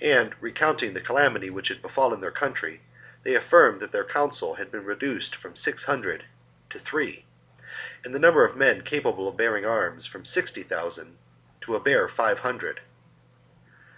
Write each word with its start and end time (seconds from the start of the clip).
c. 0.00 0.10
and, 0.10 0.34
recounting 0.40 0.94
the 0.94 1.00
calamity 1.02 1.50
which 1.50 1.68
had 1.68 1.82
befallen 1.82 2.22
their 2.22 2.30
country, 2.30 2.80
they 3.22 3.34
affirmed 3.34 3.80
that 3.82 3.92
their 3.92 4.02
council 4.02 4.54
had 4.54 4.70
been 4.72 4.82
reduced 4.86 5.36
from 5.36 5.54
six 5.54 5.84
hundred 5.84 6.24
to 6.70 6.78
three, 6.78 7.26
and 8.02 8.14
the 8.14 8.18
number 8.18 8.46
of 8.46 8.56
men 8.56 8.80
capable 8.80 9.28
of 9.28 9.36
bearing 9.36 9.66
arms 9.66 10.06
from 10.06 10.24
sixty 10.24 10.62
thousand 10.62 11.18
to 11.60 11.76
a 11.76 11.80
bare 11.80 12.08
five 12.08 12.38
hundred. 12.38 12.80